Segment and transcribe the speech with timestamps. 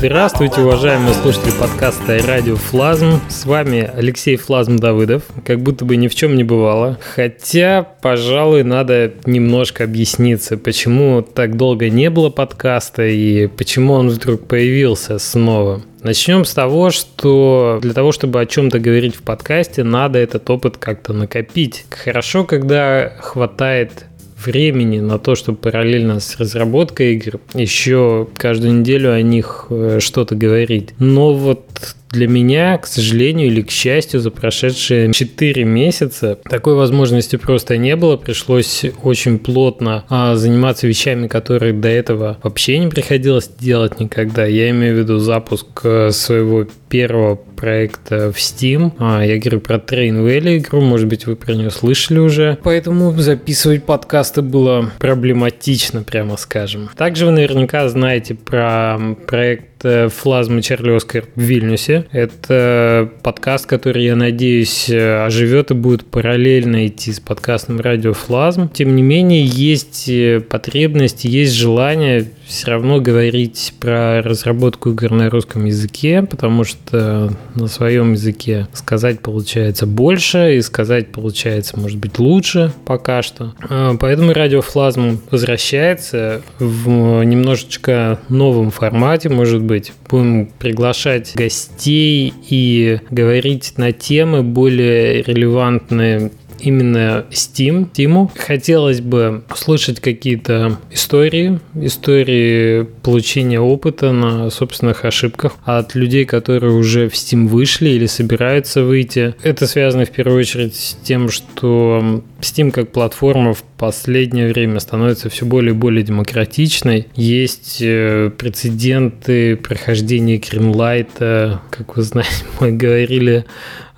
[0.00, 3.20] Здравствуйте, уважаемые слушатели подкаста «Радио Флазм».
[3.28, 6.98] С вами Алексей Флазм Давыдов, как будто бы ни в чем не бывало.
[7.14, 14.48] Хотя, пожалуй, надо немножко объясниться, почему так долго не было подкаста и почему он вдруг
[14.48, 15.82] появился снова.
[16.02, 20.78] Начнем с того, что для того, чтобы о чем-то говорить в подкасте, надо этот опыт
[20.78, 21.84] как-то накопить.
[21.90, 24.06] Хорошо, когда хватает
[24.44, 30.34] времени на то, чтобы параллельно с разработкой игр еще каждую неделю о них э, что-то
[30.34, 30.90] говорить.
[30.98, 31.69] Но вот
[32.10, 37.94] для меня, к сожалению или к счастью, за прошедшие 4 месяца такой возможности просто не
[37.96, 38.16] было.
[38.16, 44.44] Пришлось очень плотно а, заниматься вещами, которые до этого вообще не приходилось делать никогда.
[44.44, 48.92] Я имею в виду запуск э, своего первого проекта в Steam.
[48.98, 52.58] А, я говорю про Train Valley игру, может быть, вы про нее слышали уже.
[52.64, 56.90] Поэтому записывать подкасты было проблематично, прямо скажем.
[56.96, 62.06] Также вы наверняка знаете про проект Флазма Чарли Оскар в Вильнюсе.
[62.12, 68.68] Это подкаст, который, я надеюсь, оживет и будет параллельно идти с подкастом Радио Флазм.
[68.68, 70.10] Тем не менее, есть
[70.48, 77.66] потребность, есть желание все равно говорить про разработку игр на русском языке, потому что на
[77.68, 83.54] своем языке сказать получается больше, и сказать получается, может быть, лучше пока что.
[83.68, 89.92] А, поэтому радиофлазм возвращается в немножечко новом формате, может быть.
[90.08, 98.30] Будем приглашать гостей и говорить на темы более релевантные именно Steam, Steam.
[98.36, 107.08] Хотелось бы услышать какие-то истории, истории получения опыта на собственных ошибках от людей, которые уже
[107.08, 109.34] в Steam вышли или собираются выйти.
[109.42, 115.30] Это связано в первую очередь с тем, что Steam как платформа в последнее время становится
[115.30, 117.08] все более и более демократичной.
[117.14, 123.44] Есть э, прецеденты прохождения Greenlight, как вы знаете, мы говорили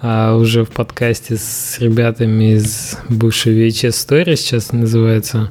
[0.04, 5.48] а уже в подкасте с ребятами из бывшей VHS Story, сейчас называется,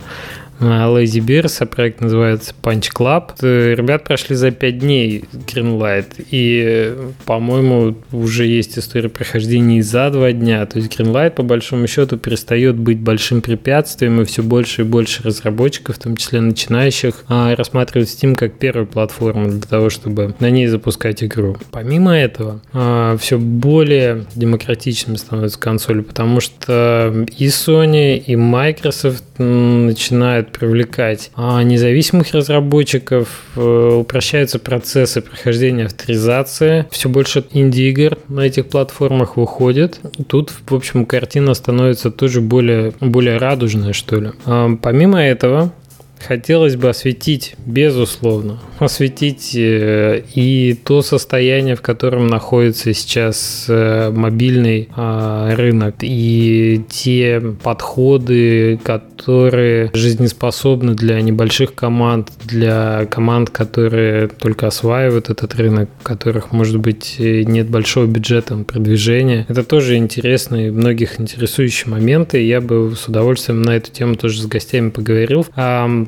[0.61, 3.31] Lazy Bears, а проект называется Punch Club.
[3.41, 6.95] Ребят прошли за 5 дней Greenlight, и,
[7.25, 10.65] по-моему, уже есть история прохождения за 2 дня.
[10.65, 15.23] То есть Greenlight, по большому счету, перестает быть большим препятствием, и все больше и больше
[15.23, 20.49] разработчиков, в том числе начинающих, а, рассматривают Steam как первую платформу для того, чтобы на
[20.49, 21.57] ней запускать игру.
[21.71, 30.50] Помимо этого, а, все более демократичным становится консоль, потому что и Sony, и Microsoft начинают
[30.51, 39.37] привлекать а независимых разработчиков, э, упрощаются процессы прохождения авторизации, все больше инди-игр на этих платформах
[39.37, 39.99] выходит.
[40.27, 44.31] Тут, в общем, картина становится тоже более, более радужная, что ли.
[44.45, 45.73] А помимо этого,
[46.21, 54.89] хотелось бы осветить, безусловно, осветить э, и то состояние, в котором находится сейчас э, мобильный
[54.95, 65.29] а, рынок, и те подходы, которые жизнеспособны для небольших команд, для команд, которые только осваивают
[65.29, 69.45] этот рынок, у которых, может быть, нет большого бюджета на продвижение.
[69.47, 72.45] Это тоже интересные, многих интересующие моменты.
[72.45, 75.45] Я бы с удовольствием на эту тему тоже с гостями поговорил.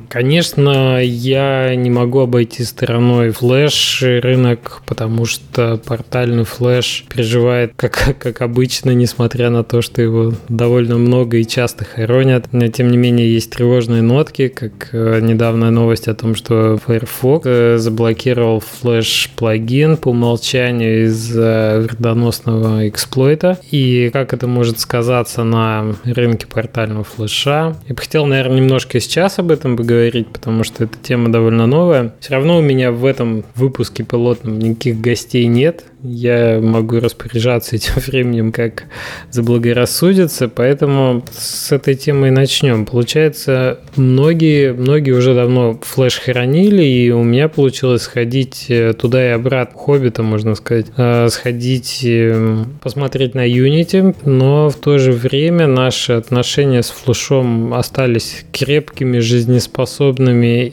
[0.08, 8.42] Конечно, я не могу обойти стороной флеш рынок, потому что портальный флеш переживает, как, как
[8.42, 12.52] обычно, несмотря на то, что его довольно много и часто хоронят.
[12.52, 17.46] Но, тем не менее, есть тревожные нотки, как э, недавняя новость о том, что Firefox
[17.46, 23.58] э, заблокировал флеш-плагин по умолчанию из-за вредоносного эксплойта.
[23.70, 27.76] И как это может сказаться на рынке портального флеша.
[27.88, 31.66] Я бы хотел, наверное, немножко сейчас об этом поговорить, поговорить, потому что эта тема довольно
[31.66, 32.14] новая.
[32.20, 35.84] Все равно у меня в этом выпуске пилотном никаких гостей нет.
[36.02, 38.84] Я могу распоряжаться этим временем, как
[39.30, 42.84] заблагорассудится, поэтому с этой темы начнем.
[42.84, 49.30] Получается, многие, многие уже давно флеш хоронили, и у меня получилось сходить э, туда и
[49.30, 49.78] обратно.
[49.78, 50.86] Хоббита, можно сказать.
[50.96, 57.72] Э, сходить, э, посмотреть на Unity, но в то же время наши отношения с флешом
[57.72, 59.83] остались крепкими, жизнеспособными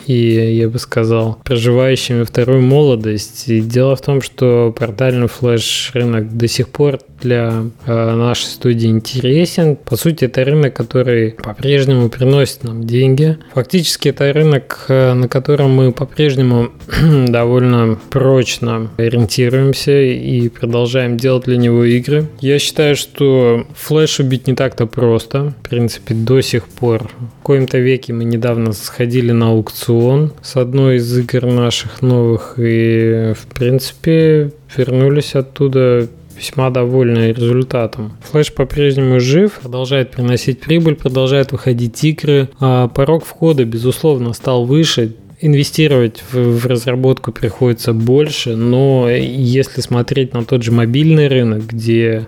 [0.08, 3.48] и, я бы сказал, проживающими вторую молодость.
[3.48, 8.88] И дело в том, что портальный флеш рынок до сих пор для э, нашей студии
[8.88, 9.76] интересен.
[9.76, 13.38] По сути, это рынок, который по-прежнему приносит нам деньги.
[13.54, 16.72] Фактически, это рынок, э, на котором мы по-прежнему
[17.28, 22.28] довольно прочно ориентируемся и продолжаем делать для него игры.
[22.40, 25.54] Я считаю, что флеш убить не так-то просто.
[25.64, 27.10] В принципе, до сих пор.
[27.40, 33.34] В коем-то веке мы недавно сходили на аукцион с одной из игр наших новых и,
[33.38, 36.08] в принципе, вернулись оттуда
[36.38, 38.18] весьма довольны результатом.
[38.30, 42.50] Флэш по-прежнему жив, продолжает приносить прибыль, продолжает выходить игры.
[42.60, 45.16] А порог входа, безусловно, стал выше.
[45.44, 52.28] Инвестировать в, в разработку приходится больше, но если смотреть на тот же мобильный рынок, где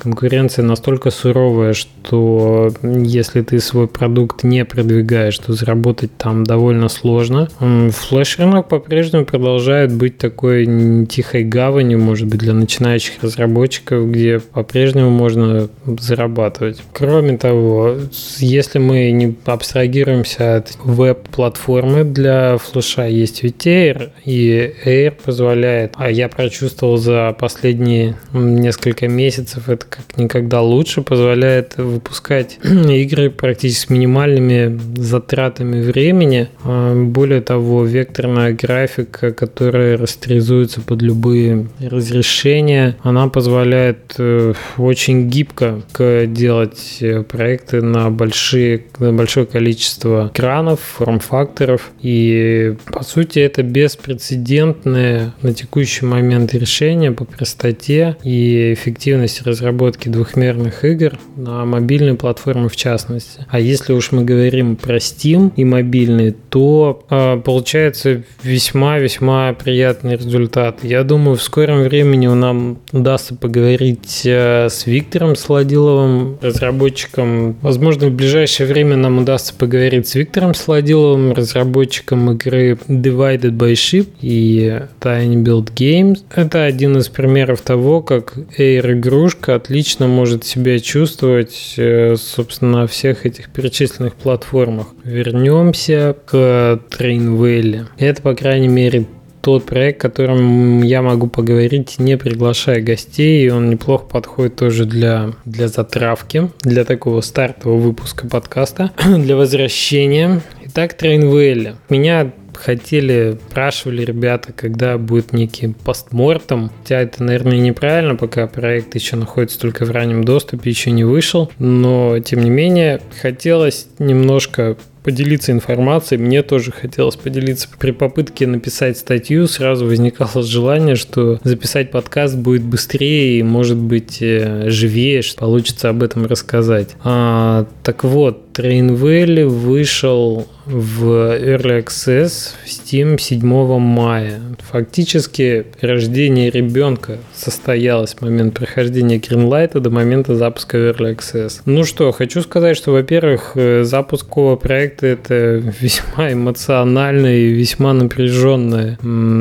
[0.00, 7.48] конкуренция настолько суровая, что если ты свой продукт не продвигаешь, то заработать там довольно сложно.
[7.58, 15.68] Флеш-рынок по-прежнему продолжает быть такой тихой гаванью, может быть, для начинающих разработчиков, где по-прежнему можно
[15.84, 16.82] зарабатывать.
[16.92, 17.96] Кроме того,
[18.38, 26.10] если мы не абстрагируемся от веб-платформы для флеша, есть ведь Air, и Air позволяет, а
[26.10, 33.90] я прочувствовал за последние несколько месяцев, это как никогда лучше, позволяет выпускать игры практически с
[33.90, 36.48] минимальными затратами времени.
[36.64, 45.82] А, более того, векторная графика, которая растеризуется под любые разрешения, она позволяет э, очень гибко
[46.26, 51.90] делать э, проекты на, большие, на большое количество экранов, форм-факторов.
[52.00, 60.08] И, по сути, это беспрецедентное на текущий момент решение по простоте и эффективности разработки разработки
[60.08, 63.46] двухмерных игр на мобильной платформе в частности.
[63.48, 70.80] А если уж мы говорим про Steam и мобильный, то э, получается весьма-весьма приятный результат.
[70.84, 77.56] Я думаю, в скором времени нам удастся поговорить э, с Виктором Сладиловым, разработчиком.
[77.62, 84.06] Возможно, в ближайшее время нам удастся поговорить с Виктором Сладиловым, разработчиком игры Divided by Ship
[84.20, 86.18] и Tiny Build Games.
[86.34, 92.86] Это один из примеров того, как Air игрушка отлично может себя чувствовать, э, собственно, на
[92.88, 94.88] всех этих перечисленных платформах.
[95.04, 97.86] Вернемся к Train Valley.
[97.96, 99.06] Это, по крайней мере,
[99.42, 105.34] тот проект, которым я могу поговорить, не приглашая гостей, и он неплохо подходит тоже для,
[105.44, 110.40] для затравки, для такого стартового выпуска подкаста, для возвращения.
[110.66, 111.76] Итак, Train Valley.
[111.88, 116.70] Меня хотели, спрашивали ребята, когда будет некий postmortem.
[116.82, 121.50] Хотя это, наверное, неправильно, пока проект еще находится только в раннем доступе, еще не вышел.
[121.58, 126.20] Но, тем не менее, хотелось немножко поделиться информацией.
[126.20, 127.68] Мне тоже хотелось поделиться.
[127.78, 134.18] При попытке написать статью сразу возникало желание, что записать подкаст будет быстрее и, может быть,
[134.20, 136.90] э, живее, что получится об этом рассказать.
[137.02, 144.40] А, так вот, Train Valley вышел в Early Access в Steam 7 мая.
[144.70, 151.62] Фактически рождение ребенка состоялось в момент прохождения Greenlight до момента запуска Early Access.
[151.64, 155.34] Ну что, хочу сказать, что, во-первых, э, запуск такого проекта это
[155.80, 158.98] весьма эмоциональное и весьма напряженное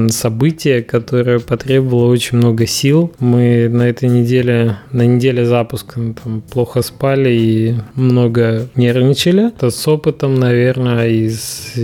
[0.09, 3.11] событие, которое потребовало очень много сил.
[3.19, 9.08] Мы на этой неделе, на неделе запуска там, плохо спали и много нервничали.
[9.47, 11.31] Это с опытом, наверное, и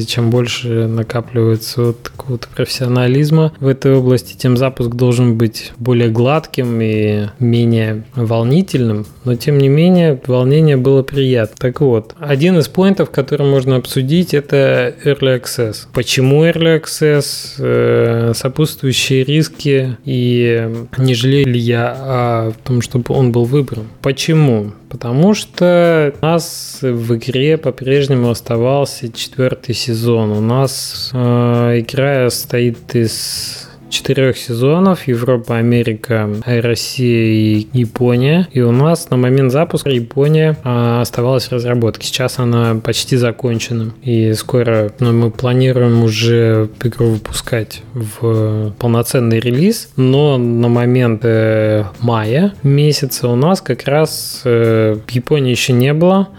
[0.05, 6.79] чем больше накапливается вот какого-то профессионализма в этой области, тем запуск должен быть более гладким
[6.81, 9.05] и менее волнительным.
[9.23, 11.55] Но, тем не менее, волнение было приятно.
[11.57, 15.87] Так вот, один из поинтов, который можно обсудить, это Early Access.
[15.93, 17.55] Почему Early Access?
[17.57, 23.87] Э, сопутствующие риски и не жалею ли я о том, чтобы он был выбран.
[24.01, 24.71] Почему?
[24.95, 30.31] Потому что у нас в игре по-прежнему оставался четвертый сезон.
[30.31, 38.47] У нас э, игра состоит из четырех сезонов Европа, Америка, Россия и Япония.
[38.51, 42.07] И у нас на момент запуска Япония а, оставалась в разработке.
[42.07, 43.93] Сейчас она почти закончена.
[44.03, 49.89] И скоро ну, мы планируем уже игру выпускать в полноценный релиз.
[49.95, 56.29] Но на момент э, мая месяца у нас как раз э, Японии еще не было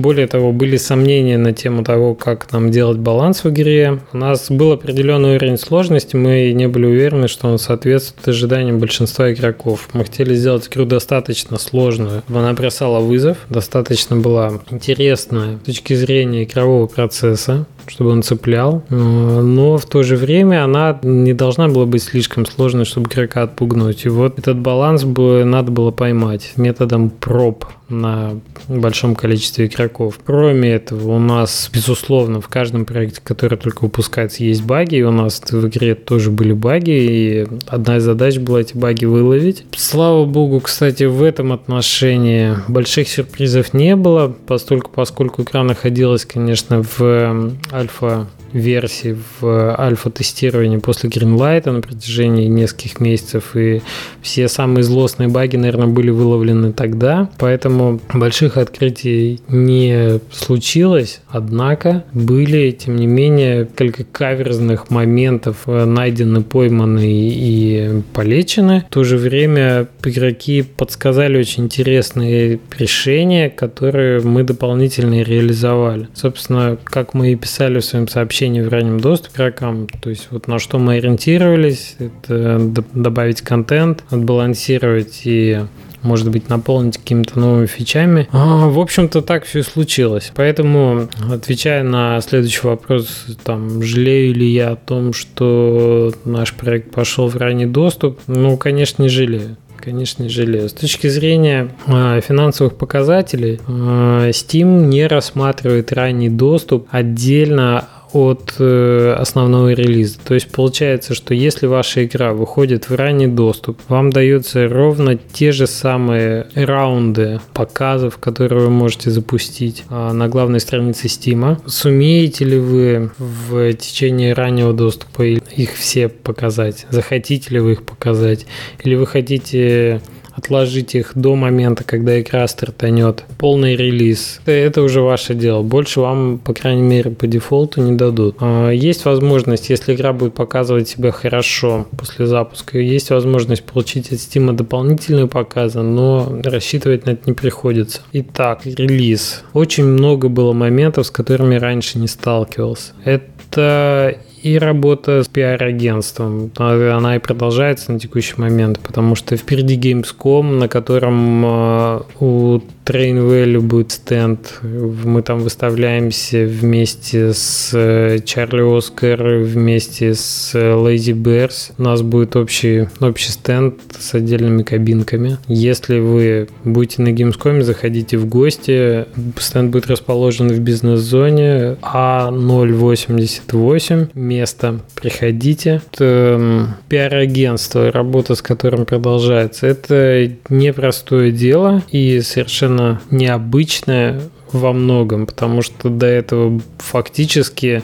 [0.00, 4.00] Более того, были сомнения на тему того, как нам делать баланс в игре.
[4.14, 9.30] У нас был определенный уровень сложности, мы не были уверены, что он соответствует ожиданиям большинства
[9.30, 9.90] игроков.
[9.92, 15.92] Мы хотели сделать игру достаточно сложную, чтобы она бросала вызов, достаточно была интересная с точки
[15.92, 18.82] зрения игрового процесса, чтобы он цеплял.
[18.88, 24.06] Но в то же время она не должна была быть слишком сложной, чтобы игрока отпугнуть.
[24.06, 30.18] И вот этот баланс бы надо было поймать методом проб на большом количестве игроков.
[30.24, 34.96] Кроме этого, у нас, безусловно, в каждом проекте, который только выпускается, есть баги.
[34.96, 39.04] И у нас в игре тоже были баги, и одна из задач была эти баги
[39.04, 39.64] выловить.
[39.76, 46.82] Слава богу, кстати, в этом отношении больших сюрпризов не было, поскольку, поскольку игра находилась, конечно,
[46.82, 53.82] в альфа версии в альфа-тестировании после Greenlight на протяжении нескольких месяцев, и
[54.22, 62.70] все самые злостные баги, наверное, были выловлены тогда, поэтому больших открытий не случилось, однако были,
[62.70, 68.84] тем не менее, несколько каверзных моментов э, найдены, пойманы и полечены.
[68.88, 76.08] В то же время игроки подсказали очень интересные решения, которые мы дополнительно реализовали.
[76.14, 79.86] Собственно, как мы и писали в своем сообщении, сообщений в раннем доступе игрокам.
[79.86, 82.58] То есть вот на что мы ориентировались, это
[82.94, 85.60] добавить контент, отбалансировать и
[86.02, 88.26] может быть, наполнить какими-то новыми фичами.
[88.32, 90.32] А, в общем-то, так все и случилось.
[90.34, 97.28] Поэтому, отвечая на следующий вопрос, там, жалею ли я о том, что наш проект пошел
[97.28, 99.58] в ранний доступ, ну, конечно, не жалею.
[99.76, 100.70] Конечно, не жалею.
[100.70, 109.14] С точки зрения э, финансовых показателей, э, Steam не рассматривает ранний доступ отдельно от э,
[109.18, 110.18] основного релиза.
[110.24, 115.52] То есть получается, что если ваша игра выходит в ранний доступ, вам даются ровно те
[115.52, 121.58] же самые раунды показов, которые вы можете запустить э, на главной странице Steam.
[121.66, 126.86] Сумеете ли вы в течение раннего доступа их все показать?
[126.90, 128.46] Захотите ли вы их показать?
[128.84, 130.00] Или вы хотите
[130.40, 133.24] отложить их до момента, когда игра стартанет.
[133.38, 134.40] Полный релиз.
[134.46, 135.62] Это уже ваше дело.
[135.62, 138.36] Больше вам, по крайней мере, по дефолту не дадут.
[138.40, 144.18] А, есть возможность, если игра будет показывать себя хорошо после запуска, есть возможность получить от
[144.18, 148.00] Steam дополнительные показы, но рассчитывать на это не приходится.
[148.12, 149.44] Итак, релиз.
[149.52, 152.92] Очень много было моментов, с которыми раньше не сталкивался.
[153.04, 156.50] Это и работа с пиар-агентством.
[156.56, 163.18] Она и продолжается на текущий момент, потому что впереди Gamescom, на котором а, у Train
[163.18, 164.60] Value будет стенд.
[164.62, 171.72] Мы там выставляемся вместе с э, Чарли Оскар, вместе с Lazy Bears.
[171.78, 175.38] У нас будет общий, общий стенд с отдельными кабинками.
[175.46, 179.06] Если вы будете на Gamescom, заходите в гости.
[179.38, 184.80] Стенд будет расположен в бизнес-зоне А088 место.
[184.94, 185.82] Приходите.
[185.92, 189.66] Это пиар-агентство, работа с которым продолжается.
[189.66, 194.20] Это непростое дело и совершенно необычное
[194.52, 197.82] во многом, потому что до этого фактически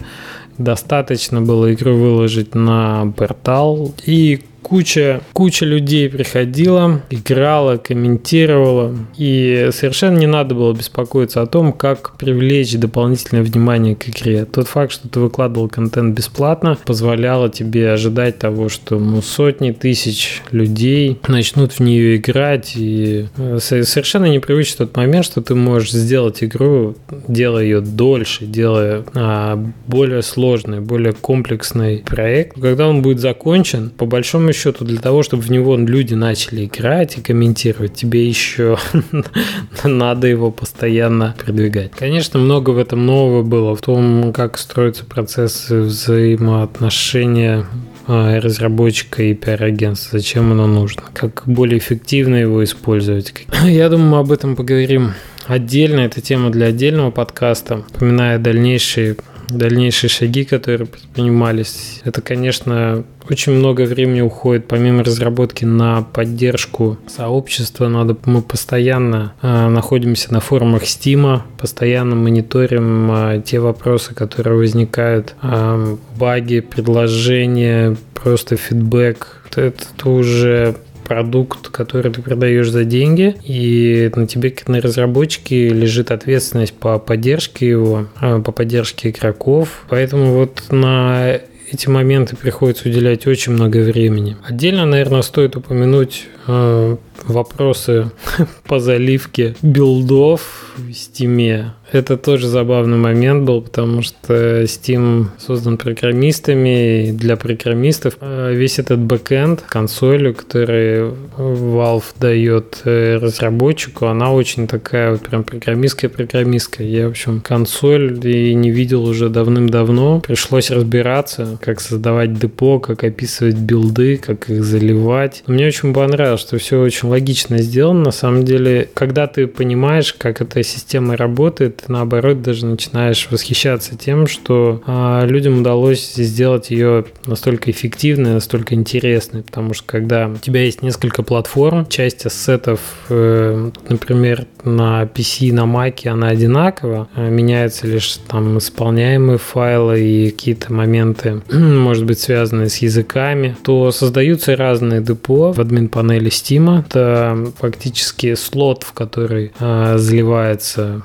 [0.58, 10.18] достаточно было игру выложить на портал и куча, куча людей приходила, играла, комментировала, и совершенно
[10.18, 14.44] не надо было беспокоиться о том, как привлечь дополнительное внимание к игре.
[14.44, 20.42] Тот факт, что ты выкладывал контент бесплатно, позволяло тебе ожидать того, что ну, сотни тысяч
[20.50, 26.42] людей начнут в нее играть, и э, совершенно непривычный тот момент, что ты можешь сделать
[26.42, 26.96] игру,
[27.28, 32.60] делая ее дольше, делая а, более сложный, более комплексный проект.
[32.60, 37.18] Когда он будет закончен, по большому счету для того, чтобы в него люди начали играть
[37.18, 38.78] и комментировать, тебе еще
[39.84, 41.92] надо его постоянно продвигать.
[41.92, 47.66] Конечно, много в этом нового было, в том, как строятся процессы взаимоотношения
[48.06, 53.34] а, разработчика и пиар-агентства, зачем оно нужно, как более эффективно его использовать.
[53.64, 55.12] Я думаю, мы об этом поговорим
[55.46, 59.16] отдельно, это тема для отдельного подкаста, упоминая дальнейшие
[59.48, 62.00] дальнейшие шаги, которые предпринимались.
[62.04, 67.88] Это, конечно, очень много времени уходит, помимо разработки, на поддержку сообщества.
[67.88, 75.34] Надо, мы постоянно э, находимся на форумах Steam, постоянно мониторим э, те вопросы, которые возникают,
[75.42, 79.42] э, баги, предложения, просто фидбэк.
[79.50, 85.68] Это, это уже продукт, который ты продаешь за деньги, и на тебе, как на разработчике,
[85.68, 89.84] лежит ответственность по поддержке его, а, по поддержке игроков.
[89.88, 91.38] Поэтому вот на
[91.76, 94.38] эти моменты приходится уделять очень много времени.
[94.42, 98.10] Отдельно, наверное, стоит упомянуть э, вопросы
[98.66, 101.74] по заливке билдов в Steam е.
[101.92, 108.98] Это тоже забавный момент был, потому что Steam создан программистами, для программистов э, весь этот
[108.98, 116.86] бэкэнд, консоль, который Valve дает э, разработчику, она очень такая вот прям программистская-программистская.
[116.86, 120.20] Я, в общем, консоль и не видел уже давным-давно.
[120.20, 125.44] Пришлось разбираться, как создавать депо, как описывать билды, как их заливать.
[125.46, 128.04] Мне очень понравилось, что все очень логично сделано.
[128.04, 133.96] На самом деле, когда ты понимаешь, как эта система работает, ты наоборот даже начинаешь восхищаться
[133.96, 140.36] тем, что а, людям удалось сделать ее настолько эффективной, настолько интересной, потому что когда у
[140.36, 147.28] тебя есть несколько платформ, часть ассетов, э, например, на PC на Mac, она одинакова, а
[147.28, 154.56] меняются лишь там исполняемые файлы и какие-то моменты, может быть, связанные с языками, то создаются
[154.56, 156.80] разные депо в админ-панели Steam.
[156.80, 161.02] Это фактически слот, в который э, заливается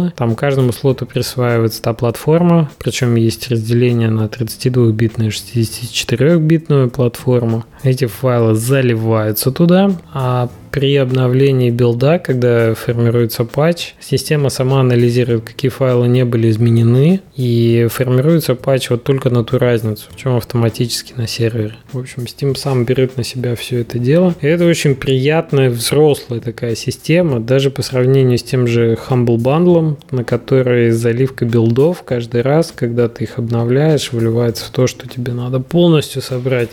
[0.00, 0.12] файлы.
[0.16, 7.64] Там каждому слоту присваивается та платформа, причем есть разделение на 32-битную и 64-битную платформу.
[7.82, 15.70] Эти файлы заливаются туда, а при обновлении билда, когда формируется патч, система сама анализирует, какие
[15.70, 21.26] файлы не были изменены, и формируется патч вот только на ту разницу, причем автоматически на
[21.26, 21.74] сервере.
[21.92, 24.34] В общем, Steam сам берет на себя все это дело.
[24.40, 29.96] И это очень приятная, взрослая такая система, даже по сравнению с тем же Humble Bundle,
[30.10, 35.32] на который заливка билдов каждый раз, когда ты их обновляешь, выливается в то, что тебе
[35.32, 36.70] надо полностью собрать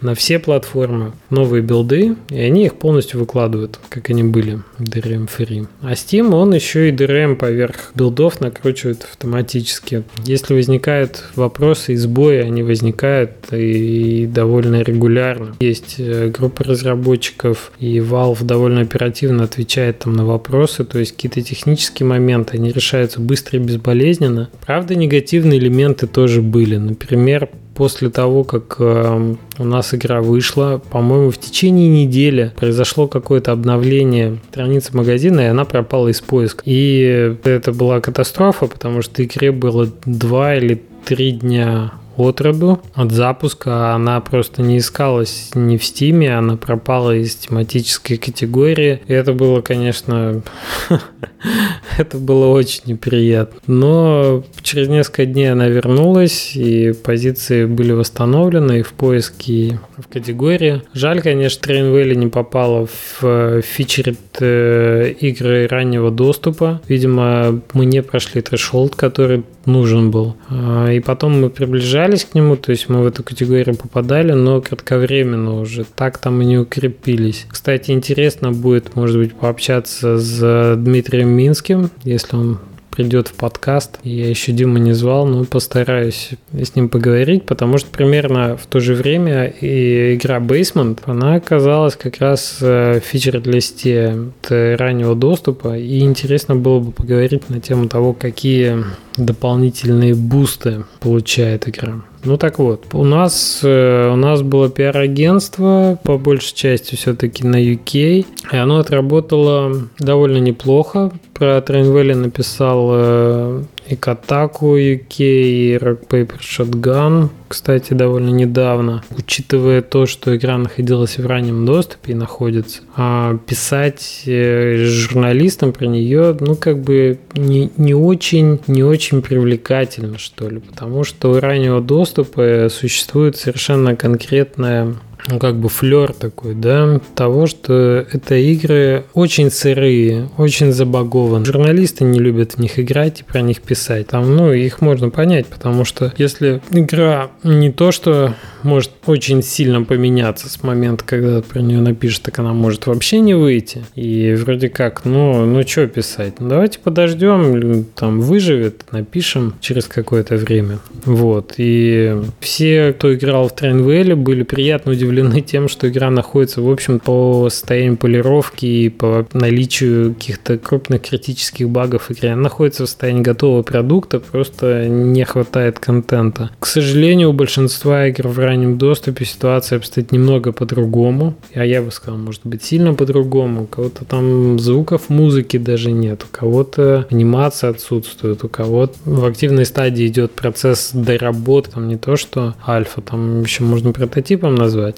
[0.00, 5.66] на все платформы новые билды, и они их полностью выкладывают как они были, DRM free.
[5.80, 10.02] А Steam, он еще и DRM поверх билдов накручивает автоматически.
[10.24, 15.54] Если возникают вопросы и сбои, они возникают и довольно регулярно.
[15.60, 21.42] Есть э, группа разработчиков, и Valve довольно оперативно отвечает там на вопросы, то есть какие-то
[21.42, 24.50] технические моменты, они решаются быстро и безболезненно.
[24.66, 26.76] Правда, негативные элементы тоже были.
[26.76, 33.52] Например, после того, как э, у нас игра вышла, по-моему, в течение недели произошло какое-то
[33.52, 36.62] обновление страницы магазина, и она пропала из поиска.
[36.64, 43.12] И это была катастрофа, потому что игре было два или три дня от роду, от
[43.12, 43.94] запуска.
[43.94, 49.00] Она просто не искалась ни в Стиме, она пропала из тематической категории.
[49.06, 50.42] И это было, конечно,
[51.98, 53.58] это было очень неприятно.
[53.66, 60.82] Но через несколько дней она вернулась, и позиции были восстановлены, и в поиске, в категории.
[60.92, 66.80] Жаль, конечно, Train Valley не попала в фичерит э, игры раннего доступа.
[66.88, 70.36] Видимо, мы не прошли трешолд, который нужен был.
[70.48, 74.60] А, и потом мы приближались к нему, то есть мы в эту категорию попадали, но
[74.60, 75.84] кратковременно уже.
[75.84, 77.46] Так там и не укрепились.
[77.48, 82.58] Кстати, интересно будет, может быть, пообщаться с Дмитрием Минским, если он
[82.90, 83.98] придет в подкаст.
[84.04, 88.78] Я еще Дима не звал, но постараюсь с ним поговорить, потому что примерно в то
[88.78, 94.16] же время и игра Basement, она оказалась как раз в фичер-листе
[94.48, 98.84] раннего доступа, и интересно было бы поговорить на тему того, какие
[99.16, 101.94] дополнительные бусты получает игра.
[102.24, 107.56] Ну так вот, у нас, э, у нас было пиар-агентство, по большей части все-таки на
[107.56, 111.12] UK, и оно отработало довольно неплохо.
[111.34, 111.58] Про
[111.92, 119.04] Valley написал э, и Kotaku UK, и Rock Paper Shotgun, кстати, довольно недавно.
[119.16, 125.86] Учитывая то, что игра находилась в раннем доступе и находится, а писать э, журналистам про
[125.86, 131.40] нее, ну, как бы не, не очень, не очень привлекательно, что ли, потому что у
[131.40, 134.94] раннего доступа существует совершенно конкретная
[135.28, 141.44] ну, как бы флер такой, да, того, что это игры очень сырые, очень забагованы.
[141.46, 144.08] Журналисты не любят в них играть и про них писать.
[144.08, 149.82] Там, ну, их можно понять, потому что если игра не то, что может очень сильно
[149.82, 153.84] поменяться с момента, когда про нее напишешь, так она может вообще не выйти.
[153.94, 156.34] И вроде как, ну, ну что писать?
[156.38, 160.80] Ну, давайте подождем, там выживет, напишем через какое-то время.
[161.04, 161.54] Вот.
[161.56, 166.70] И все, кто играл в Valley, были приятно удивлены удивлены тем, что игра находится, в
[166.70, 172.32] общем, по состоянию полировки и по наличию каких-то крупных критических багов в игре.
[172.32, 176.50] Она находится в состоянии готового продукта, просто не хватает контента.
[176.58, 181.34] К сожалению, у большинства игр в раннем доступе ситуация обстоит немного по-другому.
[181.54, 183.64] А я бы сказал, может быть, сильно по-другому.
[183.64, 189.66] У кого-то там звуков музыки даже нет, у кого-то анимация отсутствует, у кого-то в активной
[189.66, 194.96] стадии идет процесс доработки, там не то что альфа, там еще можно прототипом назвать.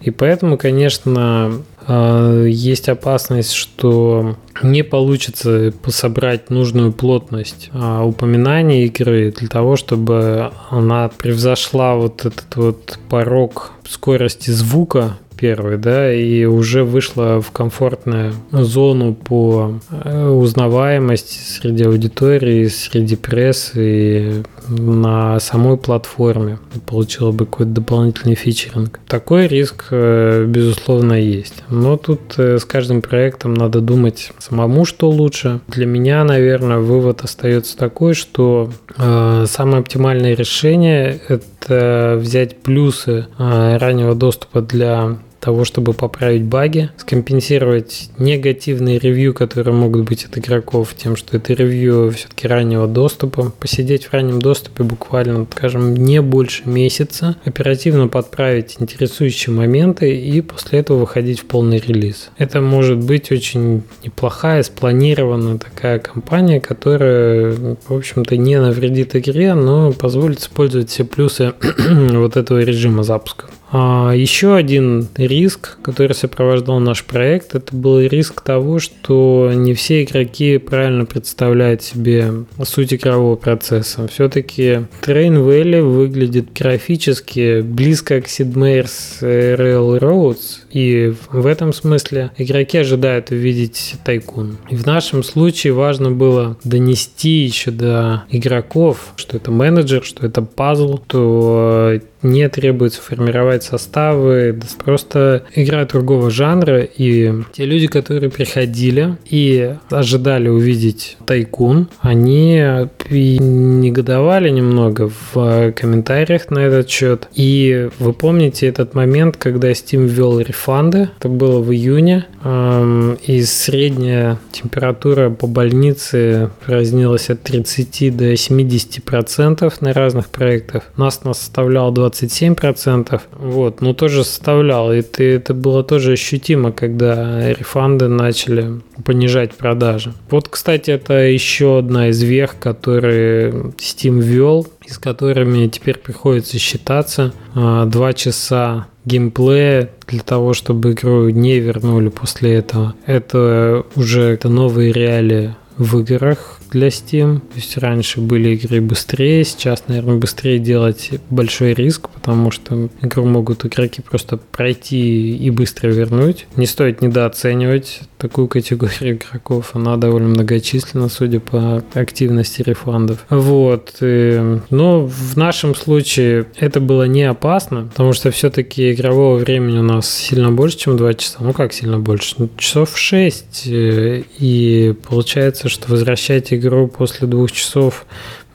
[0.00, 9.32] И поэтому, конечно, э, есть опасность, что не получится собрать нужную плотность а, упоминаний игры
[9.36, 16.84] для того, чтобы она превзошла вот этот вот порог скорости звука первый, да, и уже
[16.84, 26.60] вышла в комфортную зону по э, узнаваемости среди аудитории, среди прессы и на самой платформе.
[26.86, 29.00] Получила бы какой-то дополнительный фичеринг.
[29.08, 31.64] Такой риск, э, безусловно, есть.
[31.68, 35.58] Но тут э, с каждым проектом надо думать самому, что лучше.
[35.66, 44.60] Для меня, наверное, вывод остается такой, что самое оптимальное решение– это взять плюсы раннего доступа
[44.60, 51.36] для того, чтобы поправить баги, скомпенсировать негативные ревью, которые могут быть от игроков, тем, что
[51.36, 58.06] это ревью все-таки раннего доступа, посидеть в раннем доступе буквально, скажем, не больше месяца, оперативно
[58.06, 62.30] подправить интересующие моменты и после этого выходить в полный релиз.
[62.38, 69.92] Это может быть очень неплохая, спланированная такая компания, которая, в общем-то, не навредит игре, но
[69.92, 71.54] позволит использовать все плюсы
[71.90, 73.46] вот этого режима запуска.
[73.72, 80.04] А еще один риск, который сопровождал наш проект, это был риск того, что не все
[80.04, 84.06] игроки правильно представляют себе суть игрового процесса.
[84.08, 92.76] Все-таки Train Valley выглядит графически близко к Sid Meier's Railroads, и в этом смысле игроки
[92.76, 94.58] ожидают увидеть тайкун.
[94.68, 100.42] И в нашем случае важно было донести еще до игроков, что это менеджер, что это
[100.42, 109.16] пазл, то не требуется формировать составы, просто игра другого жанра, и те люди, которые приходили
[109.26, 112.62] и ожидали увидеть Тайкун, они
[113.10, 117.28] негодовали немного в комментариях на этот счет.
[117.34, 124.38] И вы помните этот момент, когда Steam ввел рефанды, это было в июне, и средняя
[124.50, 130.84] температура по больнице разнилась от 30 до 70 процентов на разных проектах.
[130.96, 133.20] У нас нас составлял 27%.
[133.32, 134.92] Вот, но тоже составлял.
[134.92, 140.12] И ты, это было тоже ощутимо, когда рефанды начали понижать продажи.
[140.30, 147.32] Вот, кстати, это еще одна из вех, которые Steam ввел, с которыми теперь приходится считаться.
[147.54, 152.94] А, два часа геймплея для того, чтобы игру не вернули после этого.
[153.06, 157.40] Это уже это новые реалии в играх для Steam.
[157.40, 163.24] То есть раньше были игры быстрее, сейчас, наверное, быстрее делать большой риск, потому что игру
[163.24, 166.46] могут игроки просто пройти и быстро вернуть.
[166.56, 169.70] Не стоит недооценивать такую категорию игроков.
[169.74, 173.26] Она довольно многочисленна, судя по активности рефандов.
[173.28, 173.94] Вот.
[174.00, 179.82] И, но в нашем случае это было не опасно, потому что все-таки игрового времени у
[179.82, 181.38] нас сильно больше, чем 2 часа.
[181.40, 182.36] Ну как сильно больше?
[182.38, 183.66] Ну, часов 6.
[183.66, 188.06] Э, и получается, что возвращать игру после двух часов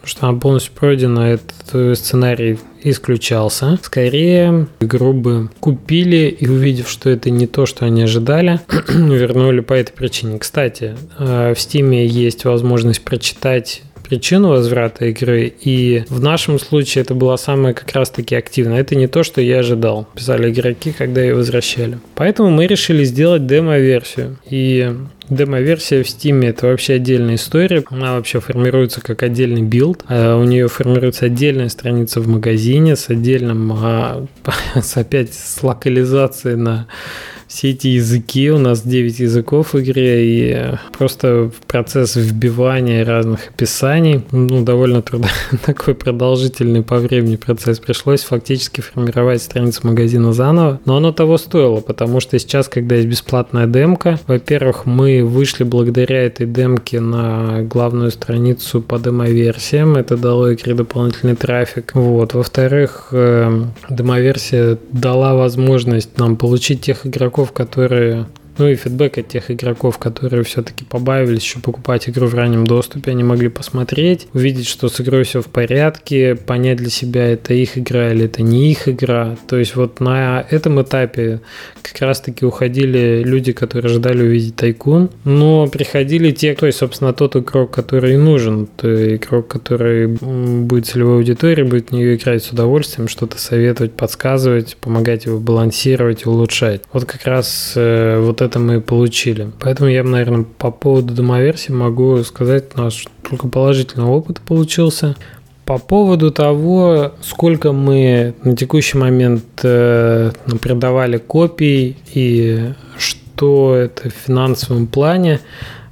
[0.08, 3.78] потому что она полностью пройдена, этот э, сценарий исключался.
[3.84, 9.74] Скорее, игру бы купили и увидев, что это не то, что они ожидали, вернули по
[9.74, 10.40] этой причине.
[10.40, 17.14] Кстати, э, в Steam есть возможность прочитать причину возврата игры, и в нашем случае это
[17.14, 18.80] была самая как раз-таки активная.
[18.80, 22.00] Это не то, что я ожидал, писали игроки, когда ее возвращали.
[22.16, 24.38] Поэтому мы решили сделать демо-версию.
[24.50, 24.92] И
[25.30, 27.84] Демо-версия в Steam это вообще отдельная история.
[27.90, 30.06] Она вообще формируется как отдельный билд.
[30.08, 34.26] А у нее формируется отдельная страница в магазине с отдельным, а,
[34.82, 36.88] с опять с локализацией на
[37.58, 44.22] все эти языки, у нас 9 языков в игре, и просто процесс вбивания разных описаний,
[44.32, 45.30] ну, довольно трудно,
[45.66, 47.80] такой продолжительный по времени процесс.
[47.80, 53.08] Пришлось фактически формировать страницу магазина заново, но оно того стоило, потому что сейчас, когда есть
[53.08, 60.54] бесплатная демка, во-первых, мы вышли благодаря этой демке на главную страницу по демо-версиям, это дало
[60.54, 61.96] игре дополнительный трафик.
[61.96, 62.36] Вот.
[62.36, 68.26] Во-вторых, эм, демо-версия дала возможность нам получить тех игроков, игроков, которые
[68.58, 73.12] ну и фидбэк от тех игроков, которые все-таки побавились еще покупать игру в раннем доступе,
[73.12, 77.78] они могли посмотреть, увидеть, что с игрой все в порядке, понять для себя, это их
[77.78, 79.36] игра или это не их игра.
[79.48, 81.42] То есть вот на этом этапе
[81.82, 87.36] как раз-таки уходили люди, которые ожидали увидеть Тайкун, но приходили те, то есть, собственно, тот
[87.36, 93.08] игрок, который нужен, то игрок, который будет целевой аудиторией, будет в нее играть с удовольствием,
[93.08, 96.82] что-то советовать, подсказывать, помогать его балансировать, улучшать.
[96.92, 99.52] Вот как раз э, вот это мы получили.
[99.60, 105.16] Поэтому я, наверное, по поводу домоверсии могу сказать, наш только положительный опыт получился.
[105.66, 110.32] По поводу того, сколько мы на текущий момент э,
[110.62, 115.42] продавали копий и что это в финансовом плане,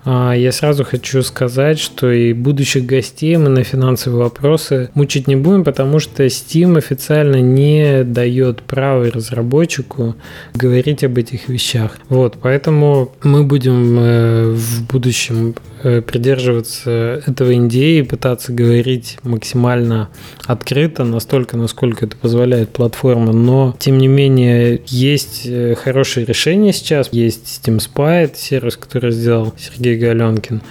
[0.06, 5.64] я сразу хочу сказать, что и будущих гостей мы на финансовые вопросы мучить не будем,
[5.64, 10.16] потому что Steam официально не дает права разработчику
[10.54, 11.98] говорить об этих вещах.
[12.10, 20.10] Вот, поэтому мы будем э, в будущем э, придерживаться этого NDA и пытаться говорить максимально
[20.46, 23.34] открыто, настолько, насколько это позволяет платформа.
[23.34, 27.10] Но, тем не менее, есть э, хорошее решение сейчас.
[27.12, 30.62] Есть Steam Spy, сервис, который сделал Сергей Сергей Галенкин.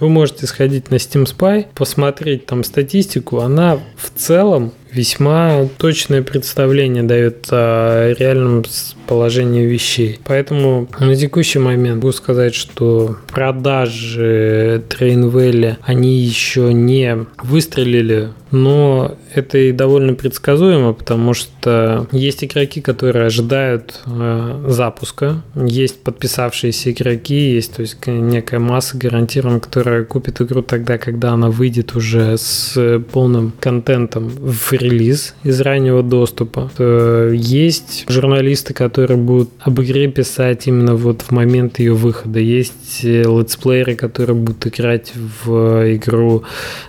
[0.00, 3.40] Вы можете сходить на Steam Spy, посмотреть там статистику.
[3.40, 8.64] Она в целом весьма точное представление дает о реальном
[9.06, 10.18] положении вещей.
[10.24, 19.16] Поэтому на текущий момент могу сказать, что продажи Train Valley, они еще не выстрелили, но
[19.34, 27.54] это и довольно предсказуемо, потому что есть игроки, которые ожидают э, запуска, есть подписавшиеся игроки,
[27.54, 33.00] есть то есть некая масса гарантированно, которая купит игру тогда, когда она выйдет уже с
[33.12, 36.70] полным контентом в релиз из раннего доступа.
[36.78, 42.40] Э, есть журналисты, которые будут об игре писать именно вот в момент ее выхода.
[42.40, 45.12] Есть э, летсплееры, которые будут играть
[45.44, 46.44] в игру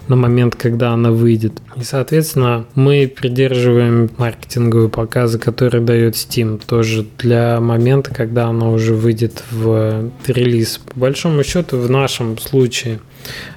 [0.08, 1.54] на момент, когда она выйдет.
[1.76, 8.94] И, соответственно, мы придерживаем маркетинговые показы, которые дает Steam, тоже для момента, когда она уже
[8.94, 10.80] выйдет в релиз.
[10.94, 13.00] По большому счету, в нашем случае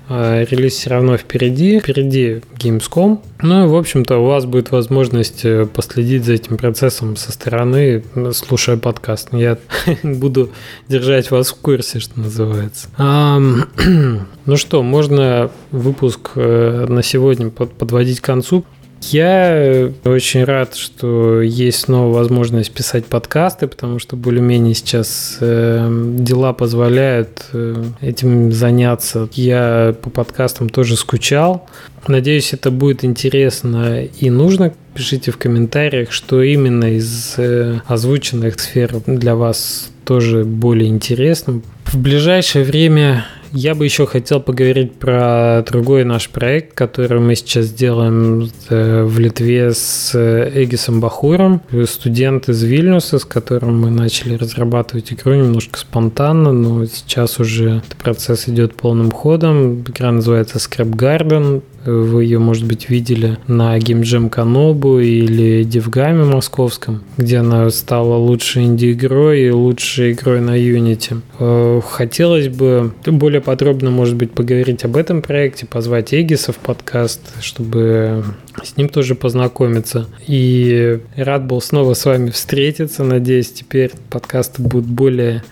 [0.08, 3.20] релиз все равно впереди, впереди Gamescom.
[3.40, 8.04] Ну и, в общем-то, у вас будет возможность э, последить за этим процессом со стороны,
[8.32, 9.28] слушая подкаст.
[9.32, 9.58] Я
[10.02, 10.50] буду
[10.88, 12.88] держать вас в курсе, что называется.
[12.98, 18.64] ну что, можно выпуск э, на сегодня подводить к концу.
[19.00, 26.52] Я очень рад, что есть снова возможность писать подкасты, потому что более-менее сейчас э, дела
[26.52, 29.28] позволяют э, этим заняться.
[29.32, 31.66] Я по подкастам тоже скучал.
[32.06, 34.74] Надеюсь, это будет интересно и нужно.
[34.94, 41.62] Пишите в комментариях, что именно из э, озвученных сфер для вас тоже более интересно.
[41.84, 47.70] В ближайшее время я бы еще хотел поговорить про другой наш проект, который мы сейчас
[47.70, 55.12] делаем э, в Литве с Эгисом Бахуром, студент из Вильнюса, с которым мы начали разрабатывать
[55.12, 59.82] игру немножко спонтанно, но сейчас уже процесс идет полным ходом.
[59.82, 61.62] Игра называется Scrap Garden.
[61.84, 68.64] Вы ее, может быть, видели на Jam Канобу или Девгаме московском, где она стала лучшей
[68.64, 71.20] инди-игрой и лучшей игрой на Unity.
[71.38, 77.20] Э, хотелось бы более подробно, может быть, поговорить об этом проекте, позвать Эгиса в подкаст,
[77.40, 78.24] чтобы
[78.62, 80.06] с ним тоже познакомиться.
[80.26, 83.04] И рад был снова с вами встретиться.
[83.04, 85.42] Надеюсь, теперь подкасты будут более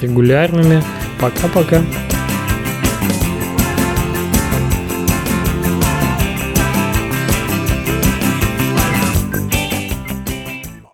[0.00, 0.82] регулярными.
[1.20, 1.82] Пока-пока.